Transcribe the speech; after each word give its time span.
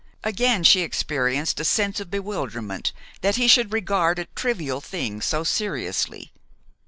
Again 0.23 0.63
she 0.63 0.79
experienced 0.81 1.59
a 1.59 1.63
sense 1.63 1.99
of 1.99 2.09
bewilderment 2.09 2.91
that 3.21 3.35
he 3.35 3.47
should 3.47 3.71
regard 3.71 4.17
a 4.17 4.25
trivial 4.35 4.81
thing 4.81 5.21
so 5.21 5.43
seriously. 5.43 6.33